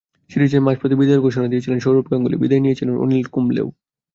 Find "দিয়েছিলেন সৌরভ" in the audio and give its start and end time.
1.47-2.05